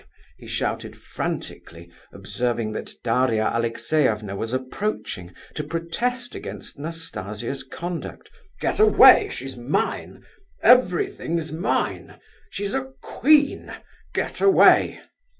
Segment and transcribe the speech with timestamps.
[0.39, 8.31] he shouted frantically, observing that Daria Alexeyevna was approaching to protest against Nastasia's conduct.
[8.59, 10.23] "Get away, she's mine,
[10.63, 12.19] everything's mine!
[12.49, 13.75] She's a queen,
[14.11, 15.01] get away!"